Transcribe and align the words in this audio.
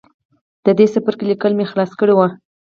د 0.65 0.67
دې 0.77 0.85
څپرکي 0.93 1.25
ليکل 1.31 1.51
مې 1.57 1.65
خلاص 1.71 1.91
کړي 1.99 2.13
وو 2.15 2.27